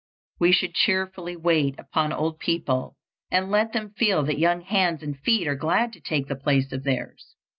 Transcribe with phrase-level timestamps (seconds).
[0.39, 2.95] We should cheerfully wait upon old people,
[3.29, 6.71] and let them feel that young hands and feet are glad to take the place
[6.71, 7.35] of theirs.